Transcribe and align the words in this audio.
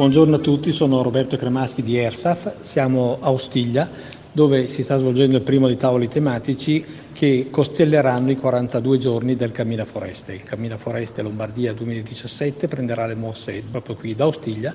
Buongiorno 0.00 0.36
a 0.36 0.38
tutti, 0.38 0.72
sono 0.72 1.02
Roberto 1.02 1.36
Cremaschi 1.36 1.82
di 1.82 1.98
ERSAF, 1.98 2.62
siamo 2.62 3.18
a 3.20 3.30
Ostiglia 3.30 3.86
dove 4.32 4.68
si 4.68 4.82
sta 4.82 4.96
svolgendo 4.96 5.36
il 5.36 5.42
primo 5.42 5.66
dei 5.66 5.76
tavoli 5.76 6.08
tematici 6.08 6.82
che 7.12 7.48
costelleranno 7.50 8.30
i 8.30 8.36
42 8.36 8.96
giorni 8.96 9.36
del 9.36 9.52
Cammina 9.52 9.84
Foreste. 9.84 10.32
Il 10.32 10.42
Cammina 10.42 10.78
Foreste 10.78 11.20
Lombardia 11.20 11.74
2017 11.74 12.66
prenderà 12.66 13.04
le 13.04 13.14
mosse 13.14 13.62
proprio 13.70 13.94
qui 13.94 14.14
da 14.14 14.26
Ostiglia 14.26 14.74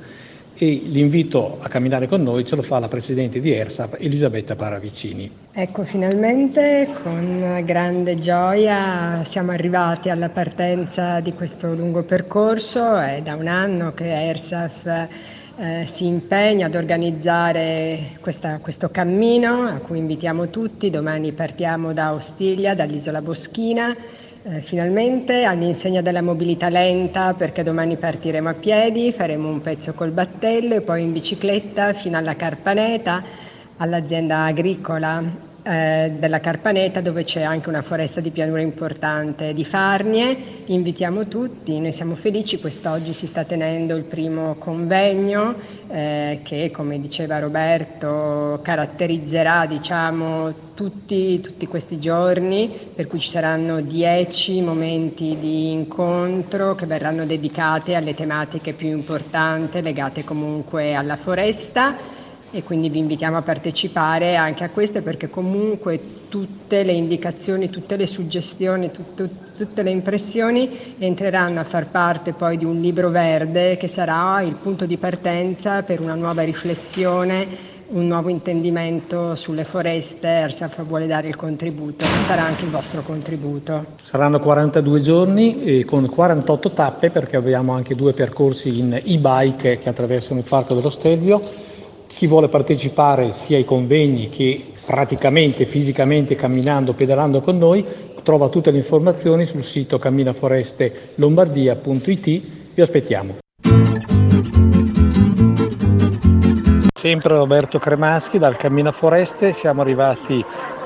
e 0.58 0.82
l'invito 0.86 1.58
a 1.60 1.68
camminare 1.68 2.08
con 2.08 2.24
noi 2.24 2.46
ce 2.46 2.56
lo 2.56 2.62
fa 2.62 2.80
la 2.80 2.88
Presidente 2.88 3.42
di 3.42 3.52
ERSAP 3.52 3.98
Elisabetta 4.00 4.56
Paravicini. 4.56 5.30
Ecco, 5.52 5.84
finalmente 5.84 6.90
con 7.04 7.62
grande 7.66 8.20
gioia 8.20 9.22
siamo 9.26 9.52
arrivati 9.52 10.10
alla 10.10 10.30
partenza 10.30 11.20
di 11.20 11.34
questo 11.34 11.74
lungo 11.74 12.04
percorso, 12.04 12.98
è 12.98 13.22
da 13.22 13.36
un 13.36 13.48
anno 13.48 13.94
che 13.94 14.06
ERSAF 14.06 15.08
eh, 15.58 15.86
si 15.88 16.06
impegna 16.06 16.68
ad 16.68 16.76
organizzare 16.76 18.18
questa, 18.22 18.60
questo 18.60 18.90
cammino 18.90 19.64
a 19.64 19.80
cui 19.80 19.98
invitiamo 19.98 20.50
tutti, 20.50 20.90
domani 20.90 21.32
partiamo 21.34 21.94
da 21.94 22.14
Ostiglia, 22.14 22.76
dall'isola 22.76 23.22
Boschina 23.22 23.96
eh, 24.48 24.62
finalmente 24.62 25.44
all'insegna 25.44 26.02
della 26.02 26.22
mobilità 26.22 26.70
lenta 26.70 27.34
perché 27.34 27.64
domani 27.64 27.98
partiremo 27.98 28.50
a 28.50 28.54
piedi, 28.54 29.12
faremo 29.12 29.50
un 29.50 29.60
pezzo 29.62 29.94
col 29.94 30.12
battello 30.12 30.76
e 30.76 30.82
poi 30.82 31.02
in 31.02 31.12
bicicletta 31.12 31.94
fino 31.94 32.16
alla 32.16 32.36
Carpaneta, 32.36 33.24
all'azienda 33.78 34.44
agricola 34.44 35.45
eh, 35.66 36.14
della 36.20 36.40
Carpaneta 36.40 37.02
dove 37.02 37.24
c'è 37.24 37.42
anche 37.42 37.70
una 37.70 37.82
foresta 37.82 38.22
di 38.22 38.30
pianura 38.30 38.62
importante 38.62 39.52
di 39.54 39.66
Farnie. 39.66 40.64
Invitiamo 40.66 41.28
tutti, 41.28 41.80
noi 41.80 41.92
siamo 41.92 42.14
felici, 42.16 42.60
quest'oggi 42.60 43.14
si 43.14 43.26
sta 43.26 43.46
tenendo 43.46 43.96
il 43.96 44.04
primo 44.04 44.56
convegno 44.60 45.56
eh, 45.88 46.42
che 46.44 46.70
come 46.70 47.00
diceva 47.00 47.40
Roberto 47.40 48.60
caratterizzerà 48.62 49.66
diciamo, 49.66 50.54
tutti, 50.76 51.42
tutti 51.42 51.66
questi 51.66 52.00
giorni 52.00 52.92
per 52.94 53.08
cui 53.08 53.20
ci 53.20 53.30
saranno 53.30 53.82
dieci 53.82 54.62
momenti 54.62 55.36
di 55.40 55.72
incontro 55.72 56.76
che 56.76 56.86
verranno 56.86 57.26
dedicati 57.26 57.96
alle 57.96 58.14
tematiche 58.14 58.74
più 58.74 58.90
importanti 58.90 59.82
legate 59.82 60.24
comunque 60.24 60.94
alla 60.94 61.18
foresta 61.18 62.14
e 62.56 62.64
quindi 62.64 62.88
vi 62.88 63.00
invitiamo 63.00 63.36
a 63.36 63.42
partecipare 63.42 64.38
anche 64.38 64.64
a 64.64 64.70
queste 64.70 65.02
perché 65.02 65.30
comunque 65.30 66.00
tutte 66.30 66.84
le 66.84 66.94
indicazioni, 66.94 67.70
tutte 67.70 67.98
le 67.98 68.08
suggestioni, 68.08 68.92
tutto, 68.92 69.28
tutte 69.58 69.84
le 69.84 69.90
impressioni 69.90 70.96
entreranno 70.98 71.60
a 71.60 71.66
far 71.66 71.88
parte 71.88 72.32
poi 72.32 72.58
di 72.58 72.64
un 72.64 72.80
libro 72.80 73.10
verde 73.10 73.76
che 73.76 73.90
sarà 73.90 74.42
il 74.42 74.56
punto 74.56 74.86
di 74.86 74.96
partenza 74.96 75.84
per 75.84 76.00
una 76.00 76.16
nuova 76.16 76.44
riflessione 76.44 77.74
un 77.88 78.08
nuovo 78.08 78.30
intendimento 78.30 79.36
sulle 79.36 79.64
foreste, 79.64 80.28
Ersaf 80.28 80.84
vuole 80.86 81.06
dare 81.06 81.28
il 81.28 81.36
contributo, 81.36 82.04
sarà 82.26 82.42
anche 82.42 82.66
il 82.66 82.72
vostro 82.72 83.04
contributo. 83.04 83.86
Saranno 84.02 84.40
42 84.40 85.00
giorni 85.02 85.84
con 85.86 86.10
48 86.10 86.72
tappe 86.72 87.12
perché 87.12 87.36
abbiamo 87.36 87.74
anche 87.74 87.94
due 87.94 88.14
percorsi 88.14 88.80
in 88.80 89.00
e-bike 89.04 89.78
che 89.78 89.88
attraversano 89.88 90.40
il 90.40 90.46
Parco 90.50 90.74
dello 90.74 90.90
Stelvio 90.90 91.74
chi 92.16 92.26
vuole 92.28 92.48
partecipare 92.48 93.34
sia 93.34 93.58
ai 93.58 93.66
convegni 93.66 94.30
che 94.30 94.72
praticamente 94.86 95.66
fisicamente 95.66 96.36
camminando, 96.36 96.94
pedalando 96.94 97.42
con 97.42 97.58
noi, 97.58 97.86
trova 98.24 98.48
tutte 98.48 98.72
le 98.72 98.78
informazioni 98.78 99.46
sul 99.46 99.66
sito 99.66 100.00
camminaforestelombardia.it. 100.00 102.42
Vi 102.74 102.82
aspettiamo. 102.82 103.36
Sempre 106.94 107.36
Roberto 107.36 107.80
Cremaschi 107.80 108.40
dal 108.40 108.56
Cammina 108.56 108.94
Foreste, 108.94 109.52
siamo 109.52 109.82
arrivati 109.82 110.42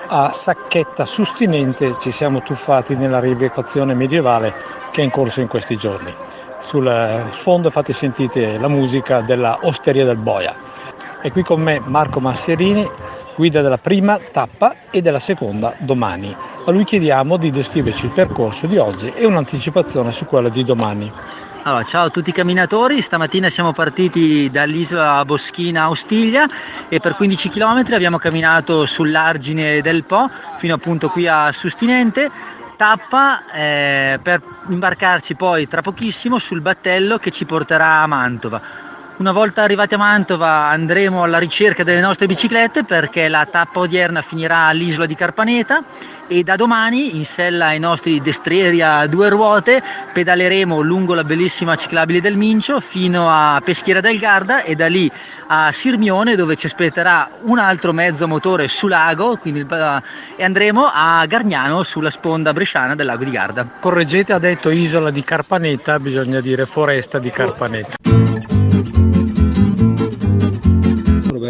a 0.08 0.32
Sacchetta 0.34 1.06
Sustinente, 1.06 1.98
ci 2.02 2.12
siamo 2.12 2.42
tuffati 2.42 2.96
nella 2.96 3.20
rievocazione 3.20 3.94
medievale 3.94 4.52
che 4.92 5.02
è 5.02 5.04
in 5.04 5.12
corso 5.12 5.42
in 5.42 5.48
questi 5.48 5.78
giorni. 5.78 6.12
Sul 6.62 7.30
sfondo 7.34 7.70
fate 7.70 7.94
sentite 7.94 8.58
la 8.58 8.68
musica 8.68 9.22
della 9.22 9.60
Osteria 9.62 10.06
del 10.06 10.18
Boia. 10.18 10.56
È 11.22 11.34
qui 11.34 11.44
con 11.44 11.60
me 11.60 11.82
Marco 11.84 12.22
Masserini, 12.22 12.90
guida 13.36 13.62
della 13.62 13.78
prima 13.78 14.18
tappa 14.32 14.74
e 14.90 15.02
della 15.02 15.20
seconda 15.20 15.76
domani. 15.80 16.34
A 16.66 16.72
lui 16.72 16.86
chiediamo 16.86 17.36
di 17.36 17.52
descriverci 17.52 18.06
il 18.06 18.12
percorso 18.12 18.68
di 18.68 18.78
oggi 18.78 19.12
e 19.14 19.26
un'anticipazione 19.26 20.14
su 20.14 20.26
quello 20.26 20.48
di 20.48 20.64
domani. 20.64 21.12
Allora, 21.64 21.84
ciao 21.84 22.06
a 22.06 22.10
tutti 22.10 22.30
i 22.30 22.34
camminatori, 22.34 23.02
stamattina 23.02 23.50
siamo 23.50 23.74
partiti 23.74 24.50
dall'isola 24.50 25.26
Boschina 25.26 25.84
a 25.84 25.90
Ostiglia 25.90 26.48
e 26.88 27.02
per 27.02 27.16
15 27.16 27.50
km 27.50 27.84
abbiamo 27.92 28.18
camminato 28.18 28.86
sull'argine 28.86 29.82
del 29.82 30.06
Po 30.06 30.30
fino 30.58 30.76
appunto 30.76 31.10
qui 31.10 31.28
a 31.28 31.52
Sustinente, 31.52 32.32
tappa 32.78 33.52
eh, 33.52 34.20
per 34.24 34.42
imbarcarci 34.70 35.36
poi 35.36 35.68
tra 35.68 35.82
pochissimo 35.82 36.40
sul 36.40 36.62
battello 36.62 37.18
che 37.18 37.30
ci 37.30 37.44
porterà 37.44 38.04
a 38.04 38.08
Mantova 38.08 38.88
una 39.20 39.32
volta 39.34 39.64
arrivati 39.64 39.96
a 39.96 39.98
Mantova 39.98 40.70
andremo 40.70 41.24
alla 41.24 41.40
ricerca 41.40 41.84
delle 41.84 42.00
nostre 42.00 42.26
biciclette 42.26 42.86
perché 42.86 43.28
la 43.28 43.46
tappa 43.46 43.80
odierna 43.80 44.22
finirà 44.22 44.68
all'isola 44.68 45.06
di 45.06 45.16
Carpaneta 45.16 45.84
e 46.30 46.44
da 46.44 46.56
domani 46.56 47.16
in 47.18 47.26
sella 47.26 47.68
ai 47.68 47.80
nostri 47.80 48.22
destrieri 48.22 48.82
a 48.84 49.08
due 49.08 49.30
ruote 49.30 49.82
pedaleremo 50.14 50.80
lungo 50.80 51.16
la 51.16 51.24
bellissima 51.24 51.76
ciclabile 51.76 52.22
del 52.22 52.38
Mincio 52.38 52.80
fino 52.80 53.28
a 53.30 53.60
Peschiera 53.66 54.00
del 54.00 54.20
Garda 54.20 54.62
e 54.62 54.76
da 54.76 54.88
lì 54.88 55.12
a 55.48 55.72
Sirmione 55.72 56.36
dove 56.36 56.56
ci 56.56 56.68
aspetterà 56.68 57.30
un 57.42 57.58
altro 57.58 57.94
mezzo 57.94 58.28
motore 58.28 58.68
su 58.68 58.88
lago 58.88 59.38
quindi, 59.38 59.66
e 60.36 60.44
andremo 60.44 60.90
a 60.94 61.26
Gargnano 61.26 61.82
sulla 61.82 62.12
sponda 62.12 62.54
bresciana 62.54 62.94
del 62.94 63.08
lago 63.08 63.24
di 63.24 63.32
Garda. 63.32 63.68
Correggete 63.80 64.32
ha 64.32 64.40
detto 64.40 64.70
isola 64.70 65.10
di 65.10 65.24
Carpaneta, 65.24 66.00
bisogna 66.00 66.42
dire 66.42 66.68
foresta 66.68 67.18
di 67.18 67.32
Carpaneta. 67.32 67.96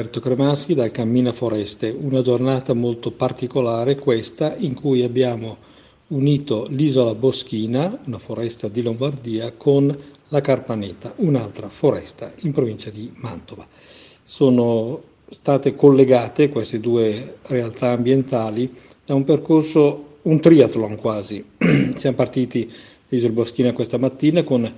Roberto 0.09 0.27
Cremaschi 0.27 0.73
dal 0.73 0.89
Cammina 0.89 1.33
Foreste, 1.33 1.95
una 1.95 2.23
giornata 2.23 2.73
molto 2.73 3.11
particolare 3.11 3.95
questa 3.95 4.55
in 4.57 4.73
cui 4.73 5.03
abbiamo 5.03 5.57
unito 6.07 6.65
l'isola 6.67 7.13
Boschina, 7.13 7.99
una 8.05 8.17
foresta 8.17 8.67
di 8.69 8.81
Lombardia, 8.81 9.53
con 9.55 9.95
la 10.29 10.41
Carpaneta, 10.41 11.13
un'altra 11.17 11.69
foresta 11.69 12.33
in 12.37 12.53
provincia 12.53 12.89
di 12.89 13.11
Mantova. 13.17 13.67
Sono 14.23 14.99
state 15.29 15.75
collegate 15.75 16.49
queste 16.49 16.79
due 16.79 17.35
realtà 17.43 17.91
ambientali 17.91 18.73
da 19.05 19.13
un 19.13 19.23
percorso, 19.23 20.17
un 20.23 20.39
triathlon 20.39 20.95
quasi. 20.95 21.45
Siamo 21.95 22.15
partiti 22.15 22.67
dall'isola 23.07 23.33
Boschina 23.33 23.73
questa 23.73 23.99
mattina 23.99 24.41
con 24.41 24.73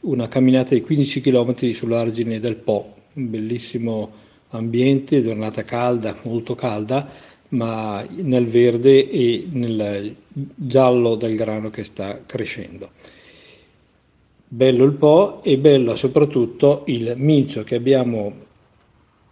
una 0.00 0.26
camminata 0.26 0.74
di 0.74 0.80
15 0.80 1.20
km 1.20 1.72
sull'argine 1.72 2.40
del 2.40 2.56
Po, 2.56 2.94
un 3.12 3.30
bellissimo 3.30 4.30
ambiente, 4.52 5.22
giornata 5.22 5.64
calda, 5.64 6.16
molto 6.22 6.54
calda, 6.54 7.08
ma 7.48 8.04
nel 8.08 8.48
verde 8.48 9.08
e 9.10 9.46
nel 9.50 10.14
giallo 10.54 11.16
del 11.16 11.36
grano 11.36 11.70
che 11.70 11.84
sta 11.84 12.20
crescendo. 12.24 12.90
Bello 14.48 14.84
il 14.84 14.92
Po 14.92 15.42
e 15.42 15.58
bello 15.58 15.96
soprattutto 15.96 16.82
il 16.86 17.14
Mincio 17.16 17.64
che 17.64 17.74
abbiamo 17.74 18.50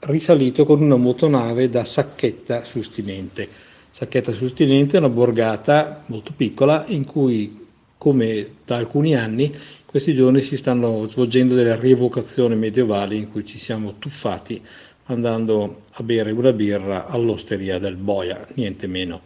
risalito 0.01 0.65
con 0.65 0.81
una 0.81 0.97
motonave 0.97 1.69
da 1.69 1.85
Sacchetta 1.85 2.65
Sustinente. 2.65 3.49
Sacchetta 3.91 4.33
Sustinente 4.33 4.97
è 4.97 4.99
una 4.99 5.11
borgata 5.11 6.05
molto 6.07 6.33
piccola 6.35 6.85
in 6.89 7.05
cui, 7.05 7.67
come 8.01 8.55
da 8.65 8.77
alcuni 8.77 9.15
anni, 9.15 9.55
questi 9.85 10.15
giorni 10.15 10.41
si 10.41 10.57
stanno 10.57 11.07
svolgendo 11.07 11.55
delle 11.55 11.79
rievocazioni 11.79 12.57
medievali 12.57 13.19
in 13.19 13.31
cui 13.31 13.45
ci 13.45 13.59
siamo 13.59 13.97
tuffati 13.99 14.59
andando 15.05 15.83
a 15.91 16.03
bere 16.03 16.31
una 16.31 16.55
birra 16.55 17.05
all'osteria 17.05 17.79
del 17.79 17.97
Boia, 17.97 18.47
niente 18.55 18.87
meno. 18.87 19.21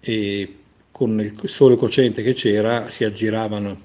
E 0.00 0.56
con 0.90 1.20
il 1.20 1.40
sole 1.44 1.76
cocente 1.76 2.24
che 2.24 2.34
c'era 2.34 2.90
si 2.90 3.04
aggiravano 3.04 3.80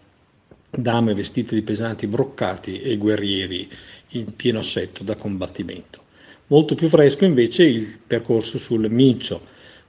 dame 0.71 1.13
vestite 1.13 1.53
di 1.53 1.61
pesanti 1.61 2.07
broccati 2.07 2.81
e 2.81 2.97
guerrieri 2.97 3.69
in 4.13 4.35
pieno 4.35 4.57
assetto 4.57 5.03
da 5.03 5.15
combattimento. 5.15 6.01
Molto 6.47 6.73
più 6.73 6.89
fresco 6.89 7.25
invece 7.25 7.61
il 7.61 7.99
percorso 8.07 8.57
sul 8.57 8.89
Mincio. 8.89 9.39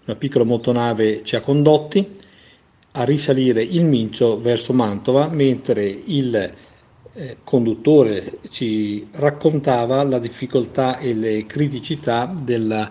Una 0.05 0.17
piccola 0.17 0.45
motonave 0.45 1.23
ci 1.25 1.37
ha 1.37 1.41
condotti 1.41 2.29
a 2.93 3.05
risalire 3.05 3.63
il 3.63 3.85
Mincio 3.85 4.41
verso 4.41 4.73
Mantova, 4.73 5.29
mentre 5.29 5.85
il 5.87 6.55
eh, 7.13 7.37
conduttore 7.45 8.39
ci 8.51 9.07
raccontava 9.13 10.03
la 10.03 10.19
difficoltà 10.19 10.99
e 10.99 11.15
le 11.15 11.47
criticità 11.47 12.27
della 12.27 12.91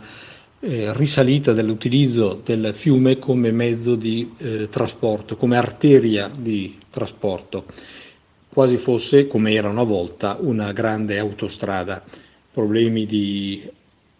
eh, 0.61 0.93
risalita 0.93 1.53
dell'utilizzo 1.53 2.41
del 2.43 2.73
fiume 2.75 3.17
come 3.17 3.51
mezzo 3.51 3.95
di 3.95 4.33
eh, 4.37 4.67
trasporto, 4.69 5.35
come 5.37 5.57
arteria 5.57 6.29
di 6.33 6.77
trasporto, 6.89 7.65
quasi 8.51 8.77
fosse, 8.77 9.27
come 9.27 9.53
era 9.53 9.69
una 9.69 9.83
volta, 9.83 10.37
una 10.39 10.71
grande 10.73 11.17
autostrada. 11.17 12.03
Problemi 12.51 13.05
di 13.05 13.69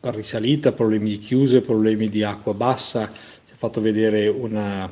risalita, 0.01 0.71
problemi 0.71 1.09
di 1.09 1.17
chiuse, 1.19 1.61
problemi 1.61 2.07
di 2.09 2.23
acqua 2.23 2.53
bassa, 2.53 3.11
si 3.45 3.53
è 3.53 3.55
fatto 3.57 3.81
vedere 3.81 4.27
una 4.27 4.89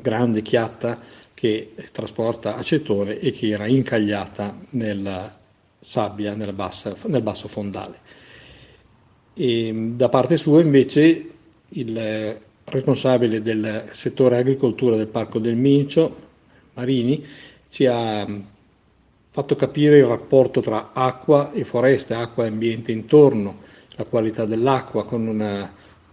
grande 0.00 0.42
chiatta 0.42 1.00
che 1.34 1.72
trasporta 1.92 2.56
acetone 2.56 3.18
e 3.18 3.32
che 3.32 3.48
era 3.48 3.66
incagliata 3.66 4.58
nella 4.70 5.38
sabbia, 5.80 6.34
nella 6.34 6.52
bassa, 6.52 6.96
nel 7.06 7.22
basso 7.22 7.48
fondale. 7.48 7.98
E 9.34 9.92
da 9.94 10.08
parte 10.08 10.36
sua 10.36 10.60
invece 10.60 11.30
il 11.68 12.40
responsabile 12.64 13.40
del 13.40 13.88
settore 13.92 14.36
agricoltura 14.36 14.96
del 14.96 15.06
Parco 15.06 15.38
del 15.38 15.56
Mincio, 15.56 16.28
Marini, 16.74 17.24
ci 17.68 17.86
ha 17.86 18.26
fatto 19.30 19.56
capire 19.56 19.98
il 19.98 20.06
rapporto 20.06 20.60
tra 20.60 20.90
acqua 20.92 21.52
e 21.52 21.64
foresta, 21.64 22.18
acqua 22.18 22.44
e 22.44 22.48
ambiente 22.48 22.92
intorno, 22.92 23.60
la 23.96 24.04
qualità 24.04 24.44
dell'acqua 24.44 25.04
con 25.04 25.26
una 25.26 25.72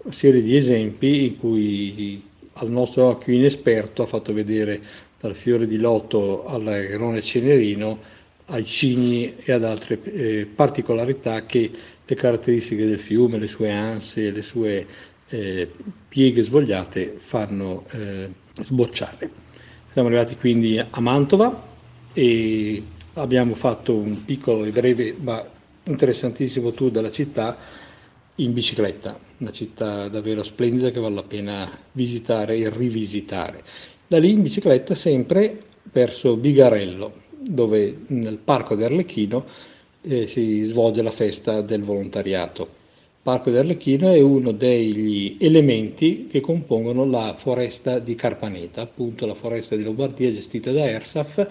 serie 0.10 0.42
di 0.42 0.56
esempi 0.56 1.26
in 1.26 1.38
cui 1.38 2.24
al 2.60 2.70
nostro 2.70 3.06
occhio 3.06 3.34
inesperto 3.34 4.04
ha 4.04 4.06
fatto 4.06 4.34
vedere 4.34 4.82
dal 5.20 5.36
fiore 5.36 5.68
di 5.68 5.78
loto 5.78 6.46
all'airone 6.46 7.22
cenerino 7.22 8.16
ai 8.46 8.66
cigni 8.66 9.36
e 9.38 9.52
ad 9.52 9.64
altre 9.64 10.02
eh, 10.04 10.46
particolarità 10.54 11.46
che 11.46 11.72
le 12.06 12.16
caratteristiche 12.16 12.86
del 12.86 13.00
fiume, 13.00 13.38
le 13.38 13.48
sue 13.48 13.72
anse, 13.72 14.32
le 14.32 14.42
sue 14.42 14.86
eh, 15.28 15.70
pieghe 16.08 16.44
svogliate 16.44 17.18
fanno 17.26 17.86
eh, 17.90 18.30
sbocciare. 18.62 19.30
Siamo 19.92 20.08
arrivati 20.08 20.36
quindi 20.38 20.80
a 20.80 21.00
Mantova 21.02 21.66
e 22.14 22.84
abbiamo 23.14 23.56
fatto 23.56 23.96
un 23.96 24.24
piccolo 24.24 24.64
e 24.64 24.72
breve 24.72 25.16
ma 25.20 25.46
interessantissimo 25.84 26.72
tour 26.72 26.92
della 26.92 27.12
città 27.12 27.58
in 28.40 28.54
bicicletta, 28.54 29.20
una 29.38 29.52
città 29.52 30.08
davvero 30.10 30.44
splendida 30.44 30.92
che 30.92 31.00
vale 31.00 31.16
la 31.16 31.24
pena 31.24 31.78
visitare 31.94 32.58
e 32.58 32.70
rivisitare. 32.70 33.64
Da 34.08 34.20
lì 34.20 34.32
in 34.32 34.44
bicicletta 34.44 34.94
sempre 34.94 35.64
verso 35.92 36.36
Bigarello, 36.36 37.14
dove 37.40 37.98
nel 38.08 38.38
Parco 38.38 38.76
d'Arlecchino 38.76 39.46
eh, 40.02 40.28
si 40.28 40.64
svolge 40.64 41.02
la 41.02 41.12
festa 41.12 41.62
del 41.62 41.82
volontariato. 41.84 42.64
Il 42.64 43.24
Parco 43.24 43.50
d'Arlecchino 43.50 44.12
è 44.12 44.22
uno 44.22 44.52
degli 44.52 45.38
elementi 45.40 46.28
che 46.28 46.40
compongono 46.40 47.06
la 47.06 47.36
foresta 47.38 48.00
di 48.00 48.16
Carpaneta, 48.16 48.82
appunto 48.82 49.26
la 49.26 49.34
foresta 49.34 49.76
di 49.76 49.84
Lombardia 49.84 50.32
gestita 50.32 50.72
da 50.72 50.88
ERSAF, 50.88 51.48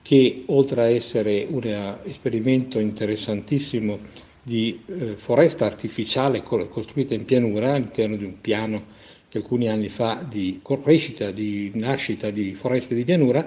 che 0.00 0.42
oltre 0.46 0.80
a 0.80 0.88
essere 0.88 1.46
un 1.48 1.96
esperimento 2.04 2.78
interessantissimo 2.80 4.30
di 4.42 4.80
eh, 4.86 5.14
foresta 5.16 5.66
artificiale 5.66 6.42
costruita 6.42 7.14
in 7.14 7.24
pianura 7.24 7.74
all'interno 7.74 8.16
di 8.16 8.24
un 8.24 8.40
piano 8.40 9.00
che 9.28 9.38
alcuni 9.38 9.68
anni 9.68 9.88
fa 9.88 10.24
di 10.28 10.60
crescita, 10.62 11.30
di 11.30 11.70
nascita 11.74 12.30
di 12.30 12.54
foreste 12.54 12.94
di 12.94 13.04
pianura, 13.04 13.46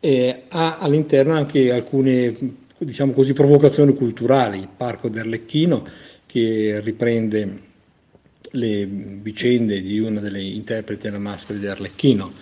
eh, 0.00 0.42
ha 0.48 0.78
all'interno 0.78 1.34
anche 1.34 1.72
alcune 1.72 2.36
diciamo 2.78 3.12
così, 3.12 3.32
provocazioni 3.32 3.94
culturali, 3.94 4.58
il 4.58 4.68
Parco 4.74 5.08
d'Arlecchino 5.08 5.86
che 6.26 6.80
riprende 6.82 7.72
le 8.52 8.86
vicende 8.86 9.80
di 9.80 9.98
una 9.98 10.20
delle 10.20 10.42
interpreti 10.42 11.02
della 11.02 11.18
maschera 11.18 11.58
di 11.58 11.66
Arlecchino, 11.66 12.32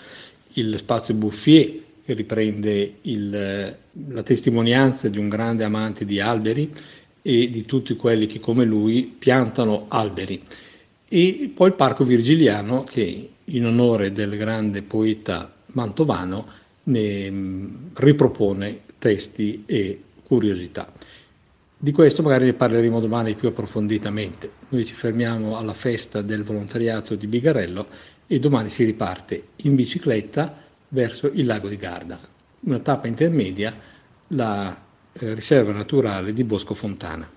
il 0.55 0.77
Spazio 0.79 1.15
Bouffier 1.15 1.81
che 2.05 2.15
riprende 2.15 2.95
il, 3.03 3.77
la 4.09 4.23
testimonianza 4.23 5.09
di 5.09 5.19
un 5.19 5.29
grande 5.29 5.65
amante 5.65 6.05
di 6.05 6.21
alberi 6.21 6.71
e 7.23 7.49
di 7.51 7.65
tutti 7.65 7.95
quelli 7.97 8.27
che 8.27 8.41
come 8.41 8.65
lui 8.65 9.15
piantano 9.17 9.87
alberi. 9.89 10.43
E 11.09 11.53
poi 11.55 11.69
il 11.69 11.75
Parco 11.75 12.05
Virgiliano 12.05 12.85
che 12.85 13.31
in 13.45 13.67
onore 13.67 14.13
del 14.13 14.37
grande 14.37 14.83
poeta 14.83 15.55
mantovano 15.67 16.47
ne 16.85 17.31
mm, 17.31 17.75
ripropone 17.95 18.81
testi 18.99 19.63
e 19.67 20.03
curiosità. 20.25 20.93
Di 21.77 21.93
questo 21.93 22.23
magari 22.23 22.45
ne 22.45 22.55
parleremo 22.55 23.01
domani 23.01 23.35
più 23.35 23.49
approfonditamente. 23.49 24.51
Noi 24.69 24.85
ci 24.85 24.95
fermiamo 24.95 25.57
alla 25.57 25.75
festa 25.75 26.23
del 26.23 26.45
volontariato 26.45 27.17
di 27.17 27.27
Bigarello 27.27 27.87
e 28.27 28.39
domani 28.39 28.69
si 28.69 28.85
riparte 28.85 29.49
in 29.57 29.75
bicicletta 29.75 30.63
verso 30.89 31.31
il 31.33 31.45
lago 31.45 31.69
di 31.69 31.77
Garda. 31.77 32.21
Una 32.61 32.79
tappa 32.79 33.09
intermedia, 33.09 33.77
la 34.29 34.81
eh, 35.13 35.35
riserva 35.35 35.73
naturale 35.73 36.33
di 36.33 36.45
Bosco 36.45 36.75
Fontana. 36.75 37.29